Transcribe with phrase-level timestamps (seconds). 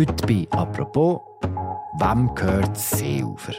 [0.00, 1.20] Heute bei «Apropos»,
[1.98, 3.52] wem gehört das Seeufer?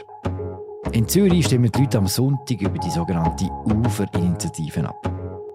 [0.90, 5.08] In Zürich stimmen die Leute am Sonntag über die sogenannte Uferinitiative ab.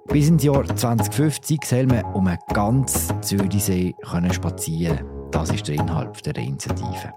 [0.08, 3.96] Bis ins Jahr 2050 soll man um einen ganzen Zürichsee
[4.32, 5.30] spazieren können.
[5.32, 7.14] Das ist der Inhalt der Initiative.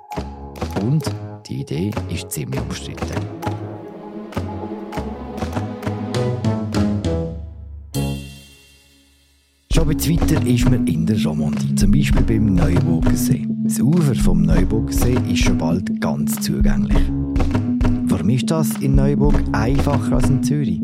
[0.82, 1.04] Und
[1.46, 3.06] die Idee ist ziemlich umstritten.
[9.86, 13.46] Bisschen weiter ist man in der Romandie, zum Beispiel beim Neuburgersee.
[13.64, 17.10] Das Ufer vom Neuburgersee ist schon bald ganz zugänglich.
[18.04, 20.80] Warum ist das in Neuburg einfacher als in Zürich?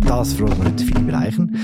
[0.00, 1.54] Das fragen wir Philipp Reichen,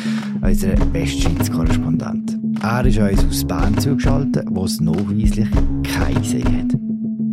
[0.42, 2.38] unser Westschweiz-Korrespondent.
[2.62, 5.48] Er ist uns aus Bern zugeschaltet, wo es nachweislich
[5.82, 6.78] keinen See hat.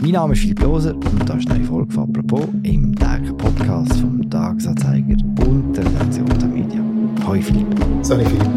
[0.01, 3.37] Mein Name ist Philipp Loser und das ist eine neue Folge von «Apropos» im täglichen
[3.37, 6.96] Podcast vom Tagesanzeiger und der Redaktion der Medien.
[7.25, 7.67] Hoi Philipp.
[8.01, 8.47] Salut Philipp.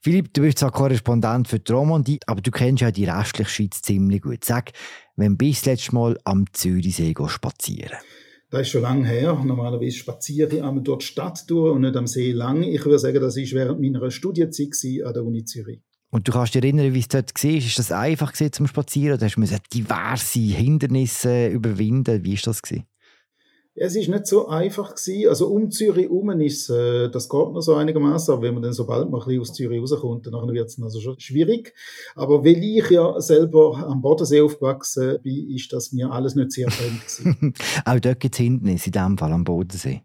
[0.00, 3.82] Philipp, du bist zwar Korrespondent für die Romandie, aber du kennst ja die restliche Schweiz
[3.82, 4.44] ziemlich gut.
[4.44, 4.72] Sag,
[5.16, 7.98] wenn bist du letztes Mal am Zürichsee spazieren?
[8.50, 9.40] Das ist schon lange her.
[9.44, 12.62] Normalerweise spaziere ich einmal dort die Stadt durch und nicht am See lang.
[12.62, 15.80] Ich würde sagen, das war während meiner Studienzeit an der Uni Zürich.
[16.14, 17.50] Und du kannst dich erinnern, wie es dort war?
[17.50, 22.24] Ist das einfach zum Spazieren oder hast du diverse Hindernisse überwinden?
[22.24, 22.62] Wie war das?
[22.62, 22.86] Gewesen?
[23.74, 25.28] Es ist nicht so einfach gewesen.
[25.28, 28.72] Also um Zürich herum ist äh, das geht noch so einigermaßen, aber wenn man dann
[28.72, 31.74] sobald man ein bisschen aus Zürich rauskommt, dann wird es also schon schwierig.
[32.14, 36.70] Aber weil ich ja selber am Bodensee aufgewachsen bin, ist das mir alles nicht sehr
[36.70, 37.54] fremd gewesen.
[37.84, 40.02] Auch dort gibt es Hindernisse, in diesem Fall am Bodensee.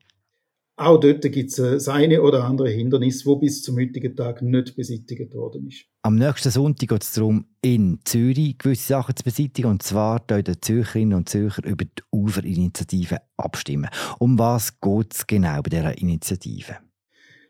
[0.80, 4.42] Auch dort gibt es äh, das eine oder andere Hindernis, wo bis zum heutigen Tag
[4.42, 5.84] nicht beseitigt worden ist.
[6.04, 9.68] Am nächsten Sonntag geht es darum, in Zürich gewisse Sachen zu beseitigen.
[9.68, 13.90] Und zwar dort die Zürcherinnen und Zürcher über die Uferinitiative abstimmen.
[14.20, 16.78] Um was geht es genau bei dieser Initiative?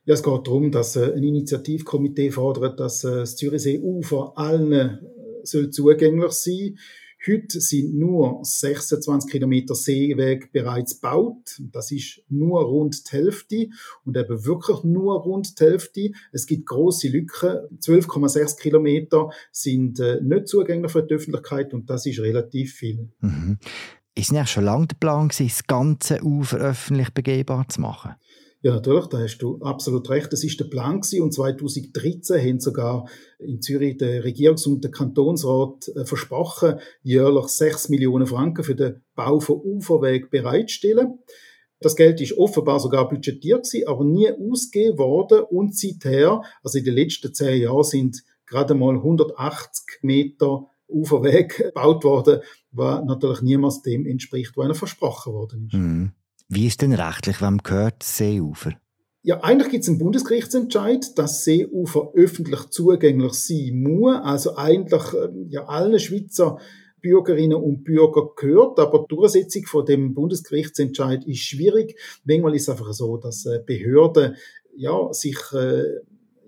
[0.05, 5.02] Ja, es geht darum, dass äh, ein Initiativkomitee fordert, dass äh, das Zürichsee-Ufer allen
[5.44, 6.77] soll zugänglich sein soll
[7.28, 11.59] Heute sind nur 26 Kilometer Seeweg bereits gebaut.
[11.59, 13.69] Das ist nur rund die Hälfte
[14.06, 16.12] und eben wirklich nur rund die Hälfte.
[16.31, 17.57] Es gibt große Lücken.
[17.81, 23.09] 12,6 Kilometer sind äh, nicht zugänglich für die Öffentlichkeit und das ist relativ viel.
[23.19, 23.57] Mhm.
[24.16, 28.16] Ist nicht schon lange der Plan, das ganze Ufer öffentlich begehbar zu machen?
[28.62, 30.34] Ja, natürlich, da hast du absolut recht.
[30.34, 31.22] Das ist der Plan gewesen.
[31.22, 33.08] Und 2013 haben sogar
[33.40, 39.02] in Zürich der Regierungs- und der Kantonsrat äh, versprochen, jährlich 6 Millionen Franken für den
[39.16, 41.19] Bau von Uferweg bereitstellen.
[41.80, 45.44] Das Geld ist offenbar sogar budgetiert gewesen, aber nie ausgegeben worden.
[45.50, 52.03] Und seither, also in den letzten zehn Jahren, sind gerade mal 180 Meter Uferweg gebaut
[52.03, 55.74] worden, was natürlich niemals dem entspricht, was einer versprochen worden ist.
[55.74, 56.12] Mhm.
[56.52, 58.72] Wie ist denn rechtlich, wem gehört Seeufer?
[59.22, 64.16] Ja, eigentlich gibt es einen Bundesgerichtsentscheid, dass Seeufer öffentlich zugänglich sein muss.
[64.24, 66.58] Also eigentlich ähm, ja allen Schweizer
[67.02, 72.00] Bürgerinnen und Bürger gehört, aber die Durchsetzung von dem Bundesgerichtsentscheid ist schwierig.
[72.26, 74.36] Manchmal ist es einfach so, dass äh, Behörden
[74.76, 75.84] ja sich äh,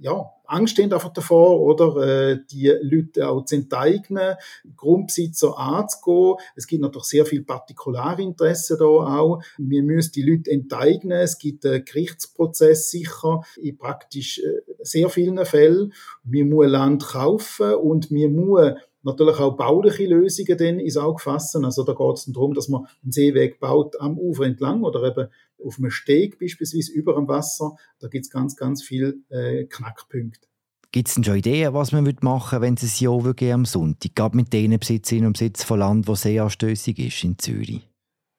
[0.01, 4.35] ja, Angst haben einfach davor, oder, äh, die Leute auch zu enteignen,
[4.75, 6.37] Grundbesitzer anzugehen.
[6.55, 9.41] Es gibt natürlich sehr viel Partikularinteresse da auch.
[9.59, 11.19] Wir müssen die Leute enteignen.
[11.19, 15.93] Es gibt einen Gerichtsprozess sicher in praktisch äh, sehr vielen Fällen.
[16.23, 21.65] Wir müssen Land kaufen und wir müssen natürlich auch bauliche Lösungen dann ins Auge fassen.
[21.65, 25.29] Also da geht es darum, dass man einen Seeweg baut am Ufer entlang oder eben
[25.63, 27.75] auf einem Steg beispielsweise über dem Wasser.
[27.99, 30.47] Da gibt es ganz, ganz viele äh, Knackpunkte.
[30.91, 34.13] Gibt es denn schon Ideen, was man machen würde, wenn es ein Jahr am Sonntag?
[34.13, 37.87] Gerade mit den Besitzerinnen und Besitz von Land, das sehr anstößig ist in Zürich?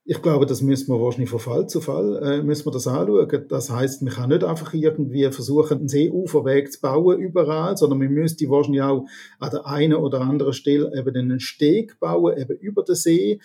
[0.04, 3.46] Ich glaube, das müssen wir wahrscheinlich von Fall zu Fall äh, müssen wir das anschauen.
[3.48, 8.08] Das heißt, man kann nicht einfach irgendwie versuchen, einen Seeuferweg zu bauen überall, sondern man
[8.08, 9.06] müsste wahrscheinlich auch
[9.38, 13.38] an der einen oder anderen Stelle eben einen Steg bauen, eben über den See.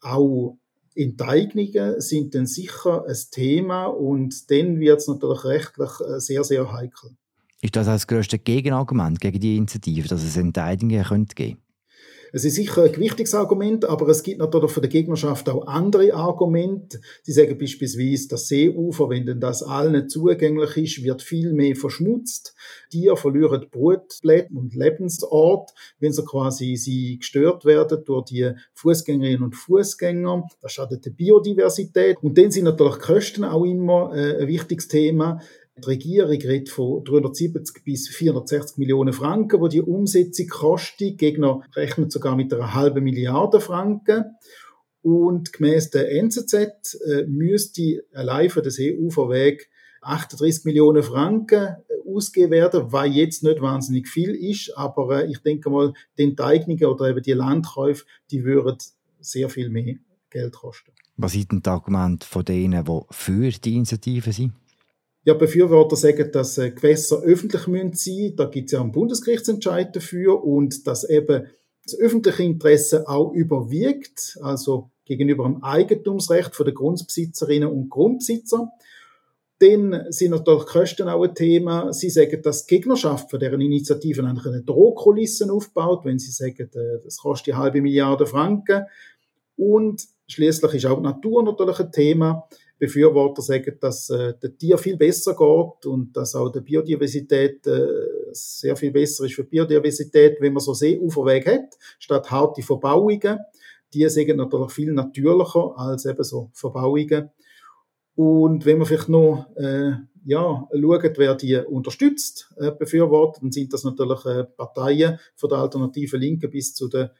[0.00, 0.56] Auch
[0.96, 6.72] Enteignungen sind dann sicher ein Thema und dann wird es natürlich rechtlich äh, sehr, sehr
[6.72, 7.10] heikel.
[7.60, 11.56] Ist das das grösste Gegenargument gegen die Initiative, dass es Enteignungen könnte
[12.32, 16.14] es ist sicher ein gewichtiges Argument, aber es gibt natürlich für die Gegnerschaft auch andere
[16.14, 17.00] Argumente.
[17.22, 22.54] Sie sagen beispielsweise, das Seeufer, wenn denn das allen zugänglich ist, wird viel mehr verschmutzt.
[22.90, 29.54] Tiere verlieren Brutplätze und Lebensort, wenn sie quasi sie gestört werden durch die Fußgängerinnen und
[29.54, 30.48] Fußgänger.
[30.62, 32.16] Das schadet der Biodiversität.
[32.22, 35.40] Und dann sind natürlich Kosten auch immer äh, ein wichtiges Thema.
[35.78, 41.18] Die Regierung redet von 370 bis 460 Millionen Franken, wo die Umsetzung kostet.
[41.18, 44.36] Gegner rechnen sogar mit einer halben Milliarde Franken.
[45.00, 49.70] Und gemäß der NZZ äh, müsste allein für den Seeuferweg
[50.02, 51.76] 38 Millionen Franken
[52.06, 56.84] ausgegeben werden, weil jetzt nicht wahnsinnig viel ist, aber äh, ich denke mal, die Enteignungen
[56.84, 58.78] oder eben die Landkäufe, die würden
[59.20, 59.96] sehr viel mehr
[60.30, 60.92] Geld kosten.
[61.16, 64.52] Was sind denn die Argumente von denen, die für die Initiative sind?
[65.24, 68.36] Ja, Befürworter sagen, dass äh, Gewässer öffentlich sein müssen.
[68.36, 71.46] Da gibt es ja einen Bundesgerichtsentscheid dafür und dass eben
[71.84, 78.72] das öffentliche Interesse auch überwiegt, also gegenüber dem Eigentumsrecht von der Grundbesitzerinnen und Grundbesitzer.
[79.58, 81.92] Dann sind natürlich Kosten auch ein Thema.
[81.92, 86.68] Sie sagen, dass die Gegnerschaft von deren Initiativen eigentlich eine Drohkulissen aufbaut, wenn sie sagen,
[86.74, 88.86] äh, das kostet eine halbe Milliarde Franken.
[89.56, 92.48] Und schließlich ist auch die Natur natürlich ein Thema.
[92.82, 97.86] Befürworter sagen, dass äh, der Tier viel besser geht und dass auch die Biodiversität äh,
[98.32, 103.38] sehr viel besser ist für Biodiversität, wenn man so Seeuferweg hat, statt harte Verbauungen.
[103.94, 107.30] Die sind natürlich viel natürlicher als eben so Verbauungen.
[108.16, 109.92] Und wenn man vielleicht noch äh,
[110.24, 115.58] ja, schaut, wer die unterstützt, äh, befürwortet, dann sind das natürlich äh, Parteien von der
[115.58, 117.14] alternativen Linken bis zu der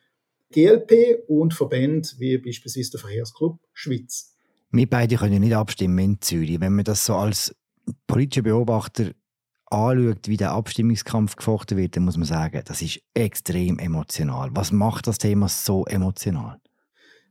[0.50, 4.31] GLP und Verbände wie beispielsweise der Verkehrsclub Schweiz.
[4.75, 6.59] Wir beide können nicht abstimmen in Zürich.
[6.59, 7.55] Wenn man das so als
[8.07, 9.11] politischer Beobachter
[9.67, 14.49] anschaut, wie der Abstimmungskampf gefochten wird, dann muss man sagen, das ist extrem emotional.
[14.55, 16.59] Was macht das Thema so emotional?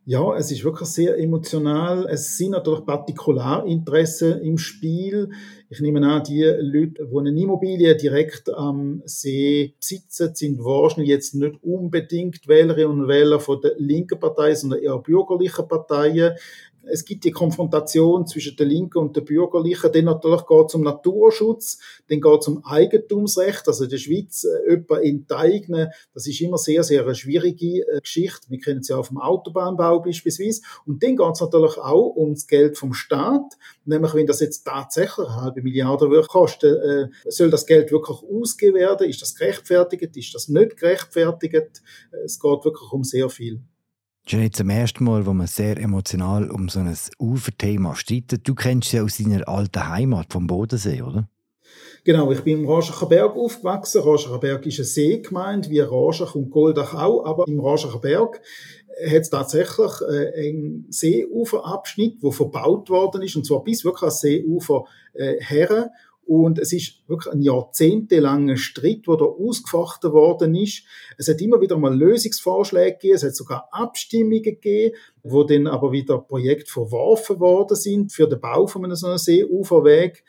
[0.04, 2.08] Ja, es ist wirklich sehr emotional.
[2.10, 5.30] Es sind natürlich Partikularinteressen im Spiel.
[5.70, 11.36] Ich nehme an, die Leute, die eine Immobilie direkt am See besitzen, sind wahrscheinlich jetzt
[11.36, 16.36] nicht unbedingt Wählerinnen und Wähler von der linken Partei, sondern eher bürgerlichen Parteien
[16.84, 19.92] es gibt die Konfrontation zwischen der Linken und der Bürgerlichen.
[19.92, 21.80] Dann natürlich geht es um Naturschutz,
[22.10, 23.68] dann geht es um Eigentumsrecht.
[23.68, 28.50] Also der Schweiz äh, jemanden enteignen, das ist immer sehr, sehr eine schwierige äh, Geschichte.
[28.50, 30.62] Wir kennen es ja auf dem Autobahnbau beispielsweise.
[30.86, 33.58] Und dann geht es natürlich auch um das Geld vom Staat.
[33.86, 38.18] Nämlich, wenn das jetzt tatsächlich eine halbe Milliarde wird kosten, äh, soll das Geld wirklich
[38.24, 39.10] ausgegeben werden?
[39.10, 40.18] Ist das gerechtfertigt?
[40.18, 41.82] Ist das nicht gerechtfertigt?
[42.12, 43.62] Äh, es geht wirklich um sehr viel.
[44.26, 48.48] Ist nicht zum ersten Mal, wo man sehr emotional um so ein Uferthema streitet.
[48.48, 51.28] Du kennst sie aus deiner alten Heimat vom Bodensee, oder?
[52.04, 54.02] Genau, ich bin im Raschacher Berg aufgewachsen.
[54.02, 58.42] Raschacher Berg ist eine Seegemeinde, wie Raschach und Goldach auch, aber im Raschacher Berg
[59.06, 64.22] hat es tatsächlich äh, einen Seeuferabschnitt, der verbaut worden ist, und zwar bis wirklich ans
[64.22, 65.92] Seeufer äh, her.
[66.34, 70.84] Und es ist wirklich ein jahrzehntelanger Streit, der da ausgefochten worden ist.
[71.18, 75.92] Es hat immer wieder mal Lösungsvorschläge gegeben, es hat sogar Abstimmungen gegeben, wo dann aber
[75.92, 80.24] wieder Projekte verworfen worden sind für den Bau von einem so einem Seeuferweg.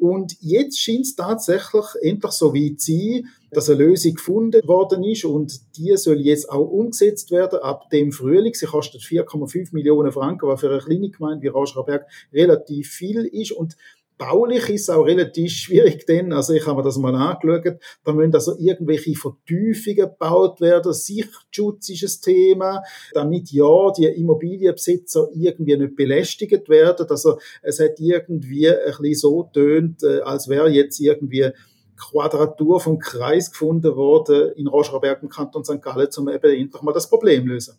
[0.00, 5.02] Und jetzt scheint es tatsächlich endlich so weit zu sein, dass eine Lösung gefunden worden
[5.02, 8.54] ist und die soll jetzt auch umgesetzt werden ab dem Frühling.
[8.54, 13.50] Sie kostet 4,5 Millionen Franken, was für eine kleine Gemeinde wie Raschraberg relativ viel ist
[13.50, 13.76] und
[14.18, 18.34] Baulich ist auch relativ schwierig, denn, also ich habe mir das mal angeschaut, da müssen
[18.34, 22.82] also irgendwelche Vertiefungen gebaut werden, Sichtschutz ist ein Thema,
[23.14, 29.44] damit ja die Immobilienbesitzer irgendwie nicht belästigt werden, also es hat irgendwie ein bisschen so
[29.54, 31.50] tönt, äh, als wäre jetzt irgendwie
[31.96, 35.80] Quadratur vom Kreis gefunden worden in Roschraberg im Kanton St.
[35.80, 37.78] Gallen, um eben endlich mal das Problem zu lösen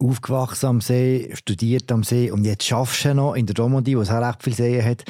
[0.00, 4.00] aufgewachsen am See, studiert am See und jetzt schaffst du noch in der Romandie, wo
[4.00, 5.04] es auch recht viele Seen hat.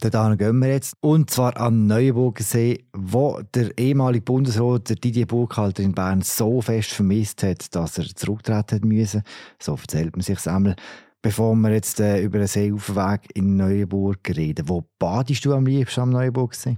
[0.00, 0.94] Dort gehen wir jetzt.
[1.00, 6.60] Und zwar am Neuenburger See, wo der ehemalige Bundesrat der Didier Burkhalter in Bern so
[6.60, 9.22] fest vermisst hat, dass er zurücktreten müssen.
[9.58, 10.76] So erzählt man sich einmal.
[11.22, 16.00] Bevor wir jetzt äh, über den Seeufenweg in Neuenburg reden, wo badest du am liebsten
[16.02, 16.76] am Neuenburger See?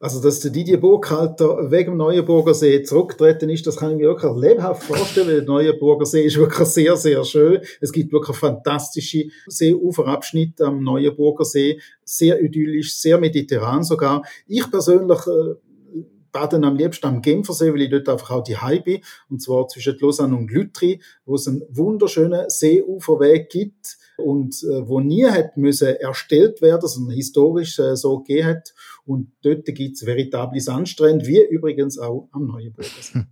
[0.00, 4.08] Also, dass der Didier Burkhalter wegen dem Neuenburger See zurückgetreten ist, das kann ich mir
[4.08, 7.60] wirklich lebhaft vorstellen, weil der Neuenburger See ist wirklich sehr, sehr schön.
[7.80, 14.22] Es gibt wirklich fantastische Seeuferabschnitte am Neuenburger See, sehr idyllisch, sehr mediterran sogar.
[14.46, 19.00] Ich persönlich äh, baden am liebsten am Genfersee, weil ich dort einfach auch die bin,
[19.28, 25.00] und zwar zwischen Lausanne und Lütri, wo es einen wunderschönen Seeuferweg gibt und äh, wo
[25.00, 28.74] nie hat müssen erstellt werden, sondern historisch äh, so gegeben hat.
[29.04, 33.20] Und dort gibt es veritable Sandstrände, wie übrigens auch am Neuenburger See.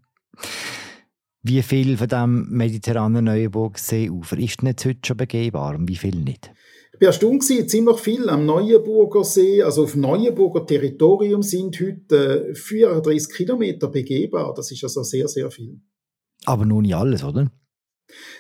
[1.49, 6.17] Wie viel von dem mediterranen Neuenburger Seeufer ist nicht heute schon begehbar und wie viel
[6.17, 6.51] nicht?
[6.93, 13.31] Ich war erstaunt, ziemlich viel am Neuenburger See, also auf Neuenburger Territorium sind heute 34
[13.31, 14.55] äh, Kilometer begehbar.
[14.57, 15.81] Das ist also sehr, sehr viel.
[16.47, 17.53] Aber nun nicht alles, oder?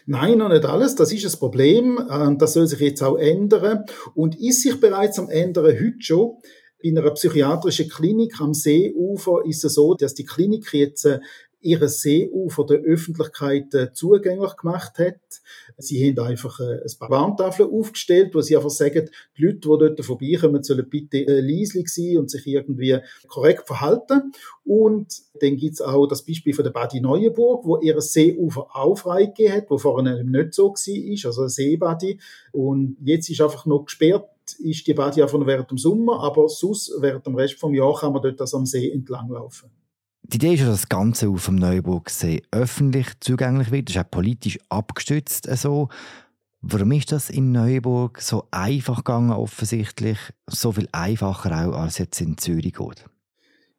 [0.06, 0.94] Nein, noch nicht alles.
[0.94, 1.98] Das ist das Problem.
[2.10, 3.84] Ähm, das soll sich jetzt auch ändern.
[4.14, 6.36] Und ist sich bereits am ändern heute schon.
[6.78, 11.08] In einer psychiatrischen Klinik am Seeufer ist es so, dass die Klinik jetzt
[11.60, 15.20] ihre Seeufer der Öffentlichkeit äh, zugänglich gemacht hat.
[15.78, 19.68] Sie haben einfach äh, ein paar Warntafeln aufgestellt, wo sie einfach sagen, die Leute, die
[19.68, 24.32] dort vorbeikommen, sollen bitte äh, leislich sein und sich irgendwie korrekt verhalten.
[24.64, 29.52] Und dann gibt's auch das Beispiel von der Badi Neuenburg, wo ihre Seeufer auch freigegeben
[29.52, 32.20] hat, wo vorher nicht so war, also ein Seebadi.
[32.52, 34.28] Und jetzt ist einfach noch gesperrt
[34.60, 38.12] ist die Badi einfach während dem Sommer, aber sonst während dem Rest vom Jahr kann
[38.12, 39.70] man dort das am See entlanglaufen.
[40.28, 43.88] Die Idee ist ja, dass das Ganze auf dem Neuburgsee öffentlich zugänglich wird.
[43.88, 45.48] Das ist auch politisch abgestützt.
[45.56, 45.88] So.
[46.62, 50.18] Warum ist das in Neuburg so einfach gegangen, offensichtlich?
[50.48, 53.04] So viel einfacher auch, als jetzt in Zürich geht?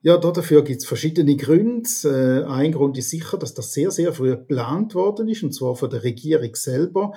[0.01, 1.89] Ja, dafür gibt es verschiedene Gründe.
[2.05, 5.75] Äh, ein Grund ist sicher, dass das sehr, sehr früh geplant worden ist, und zwar
[5.75, 7.11] von der Regierung selber.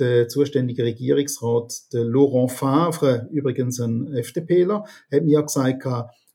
[0.00, 5.84] Der zuständige Regierungsrat, der Laurent Favre, übrigens ein FDPler, hat mir gesagt,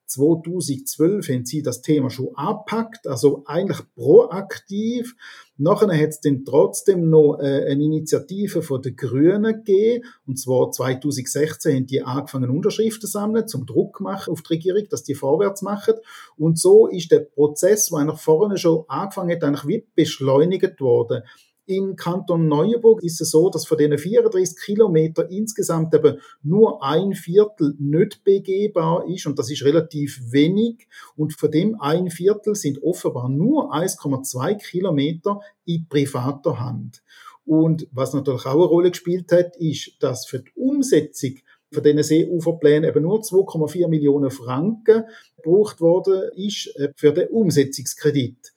[0.08, 5.16] 2012 haben sie das Thema schon angepackt, also eigentlich proaktiv.
[5.58, 10.72] Nachher hat es dann trotzdem noch äh, eine Initiative von den Grünen gegeben, und zwar
[10.72, 15.16] 2016 haben die angefangen Unterschriften zu sammeln, zum Druck machen auf die Regierung, dass die
[15.16, 15.96] vorwärts machen.
[16.38, 21.24] Und so ist der Prozess, der eigentlich vorne schon angefangen hat, eigentlich wie beschleunigt worden.
[21.70, 27.14] In Kanton Neuenburg ist es so, dass von diesen 34 Kilometern insgesamt eben nur ein
[27.14, 32.82] Viertel nicht begehbar ist und das ist relativ wenig und von dem ein Viertel sind
[32.84, 37.04] offenbar nur 1,2 Kilometer in privater Hand.
[37.46, 41.36] Und was natürlich auch eine Rolle gespielt hat, ist, dass für die Umsetzung
[41.74, 45.04] von diesen Seeuferplänen eben nur 2,4 Millionen Franken
[45.36, 48.54] gebraucht worden ist äh, für den Umsetzungskredit.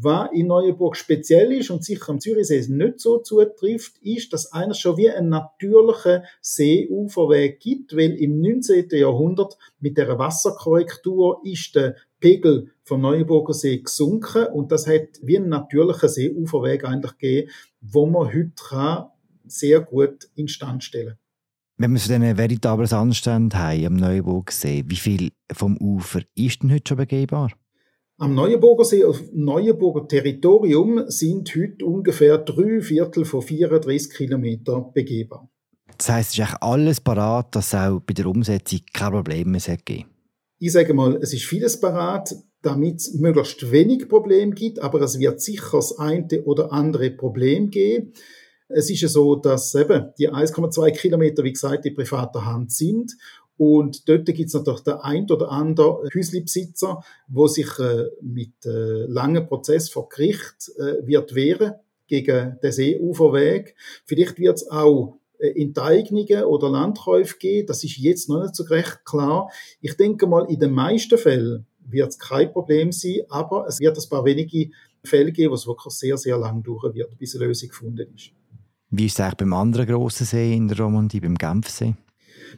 [0.00, 4.72] Was in Neuenburg speziell ist und sicher am Zürichsee nicht so zutrifft, ist, dass einer
[4.72, 8.88] schon wie ein natürlicher Seeuferweg gibt, weil im 19.
[8.90, 15.36] Jahrhundert mit der Wasserkorrektur ist der Pegel vom Neuenburger See gesunken und das hat wie
[15.36, 17.50] ein natürlicher Seeuferweg eigentlich gegeben,
[17.82, 19.06] wo man heute kann
[19.44, 21.18] sehr gut instand stellen
[21.78, 26.62] wenn wir so einen veritablen Sandstand haben am Neuenburger See, wie viel vom Ufer ist
[26.62, 27.50] denn heute schon begehbar?
[28.22, 35.50] Am Neuenburger See, auf Neuenburger Territorium, sind heute ungefähr drei Viertel von 34 Kilometern begehbar.
[35.98, 39.50] Das heisst, es ist eigentlich alles parat, dass es auch bei der Umsetzung keine Probleme
[39.50, 40.04] mehr geben
[40.60, 45.18] Ich sage mal, es ist vieles parat, damit es möglichst wenig Probleme gibt, aber es
[45.18, 48.12] wird sicher das eine oder andere Problem geben.
[48.68, 53.16] Es ist ja so, dass eben die 1,2 Kilometer, wie gesagt, in privater Hand sind
[53.64, 59.04] und dort gibt es natürlich den ein oder anderen Häuslebesitzer, wo sich äh, mit äh,
[59.06, 61.74] langen Prozess vor Gericht äh, wird wehren
[62.08, 63.76] gegen den Seeuferweg.
[64.04, 67.68] Vielleicht wird es auch äh, Enteignungen oder Landkäufe geben.
[67.68, 69.48] Das ist jetzt noch nicht so recht klar.
[69.80, 73.96] Ich denke mal, in den meisten Fällen wird es kein Problem sein, aber es wird
[73.96, 74.70] ein paar wenige
[75.04, 78.32] Fälle geben, wo es wirklich sehr, sehr lang dauern wird, bis eine Lösung gefunden ist.
[78.90, 81.94] Wie ist es eigentlich beim anderen grossen See in der Romandie, beim Genfsee?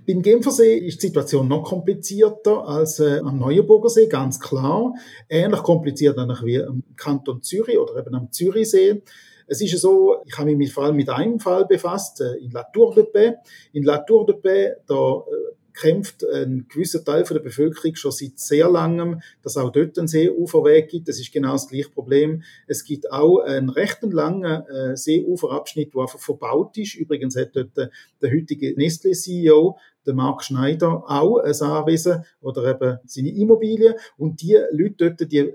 [0.07, 4.95] Beim Genfersee ist die Situation noch komplizierter als äh, am Neuenburger See, ganz klar.
[5.29, 9.03] Ähnlich kompliziert wie am Kanton Zürich oder eben am Zürichsee.
[9.47, 12.65] Es ist so, ich habe mich vor allem mit einem Fall befasst, äh, in La
[12.65, 13.39] Tour de Paix.
[13.73, 18.39] In La Tour de Paix, da äh, kämpft ein gewisser Teil der Bevölkerung schon seit
[18.39, 21.09] sehr langem, dass auch dort ein Seeuferweg gibt.
[21.09, 22.43] Das ist genau das gleiche Problem.
[22.67, 26.95] Es gibt auch einen recht langen äh, Seeuferabschnitt, der einfach verbaut ist.
[26.95, 27.91] Übrigens hat dort der,
[28.23, 29.77] der heutige Nestle-CEO,
[30.07, 33.97] der Marc Schneider, auch ein Anwesen oder eben seine Immobilie.
[34.17, 35.53] Und die Leute dort, die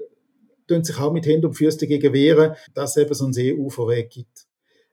[0.68, 4.10] tun sich auch mit Händen und Füßen dagegen wehren, dass es eben so einen Seeuferweg
[4.10, 4.49] gibt.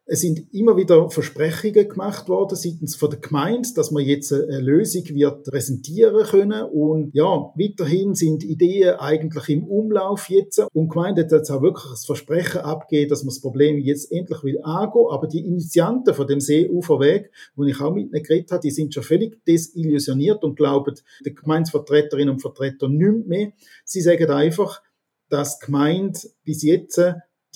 [0.09, 4.61] Es sind immer wieder Versprechungen gemacht worden seitens von der Gemeinde, dass man jetzt eine
[4.61, 6.63] Lösung wird präsentieren können.
[6.63, 10.61] Und ja, weiterhin sind Ideen eigentlich im Umlauf jetzt.
[10.73, 14.13] Und die Gemeinde hat jetzt auch wirklich das Versprechen abgegeben, dass man das Problem jetzt
[14.13, 15.07] endlich will angehen.
[15.11, 18.95] Aber die Initianten von dem Seeuferweg, wo ich auch mit ihnen geredet habe, die sind
[18.95, 20.95] schon völlig desillusioniert und glauben
[21.25, 23.53] den Gemeindevertreterinnen und Vertretern nicht mehr.
[23.85, 24.83] Sie sagen einfach,
[25.31, 27.01] dass die Gemeinde bis jetzt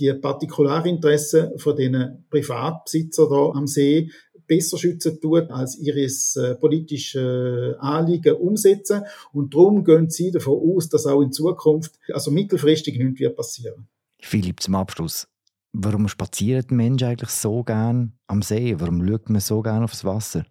[0.00, 4.10] die Partikularinteressen von den Privatbesitzer da am See
[4.46, 9.02] besser schützen tut, als ihre äh, politische Anliegen umsetzen.
[9.32, 13.86] Und darum gehen sie davon aus, dass auch in Zukunft, also mittelfristig, nichts wird passieren.
[14.20, 15.28] Philipp, zum Abschluss.
[15.72, 18.74] Warum spazieren die Menschen eigentlich so gern am See?
[18.78, 20.44] Warum schaut man so gern aufs Wasser?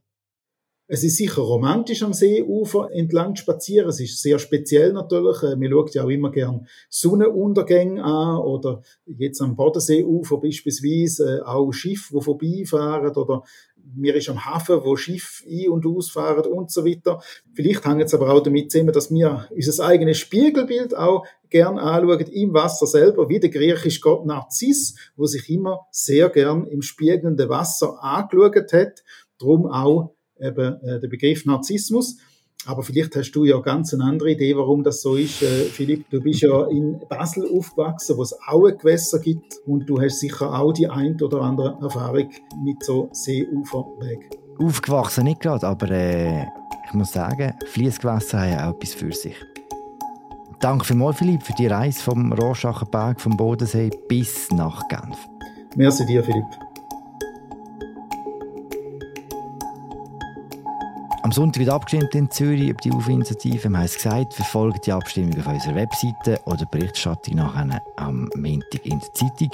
[0.91, 3.89] Es ist sicher romantisch am Seeufer entlang zu spazieren.
[3.89, 5.43] Es ist sehr speziell natürlich.
[5.43, 11.41] Äh, man schaut ja auch immer gern Sonnenuntergänge an oder jetzt am Bodenseeufer beispielsweise äh,
[11.43, 13.43] auch Schiffe, die vorbeifahren oder
[13.95, 17.21] mir ist am Hafen, wo Schiffe ein- und ausfahren und so weiter.
[17.53, 22.25] Vielleicht hängt es aber auch damit zusammen, dass wir unser eigenes Spiegelbild auch gern anschauen
[22.31, 27.47] im Wasser selber, wie der griechische Gott Narziss, wo sich immer sehr gern im spiegelnden
[27.47, 29.03] Wasser angeschaut hat.
[29.37, 32.17] Drum auch eben äh, der Begriff Narzissmus.
[32.65, 35.41] Aber vielleicht hast du ja ganz eine andere Idee, warum das so ist.
[35.41, 39.89] Äh, Philipp, du bist ja in Basel aufgewachsen, wo es auch ein Gewässer gibt und
[39.89, 42.29] du hast sicher auch die ein oder andere Erfahrung
[42.63, 44.29] mit so Seeuferwegen.
[44.57, 46.43] Aufgewachsen nicht gerade, aber äh,
[46.85, 49.35] ich muss sagen, Fließgewässer haben auch etwas für sich.
[50.59, 55.17] Danke vielmals, Philipp, für die Reise vom Rorschacher Berg vom Bodensee bis nach Genf.
[55.77, 56.68] Merci dir, Philipp.
[61.29, 63.69] Am Sonntag wird abgestimmt in Zürich über die Aufinitiative.
[63.69, 68.83] Wir haben es gesagt, verfolgt die Abstimmung auf unserer Webseite oder Berichterstattung nachher am Montag
[68.83, 69.51] in der Zeitung.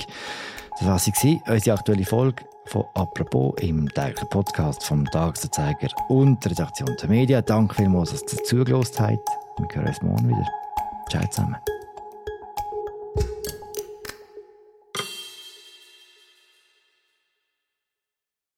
[0.80, 6.52] Das war sie, unsere aktuelle Folge von «Apropos» im täglichen Podcast vom Tagesanzeiger und der
[6.52, 7.44] Redaktion der Medien.
[7.46, 9.30] Danke vielmals, dass ihr zugelassen habt.
[9.58, 10.48] Wir hören uns morgen wieder.
[11.10, 11.58] Ciao zusammen.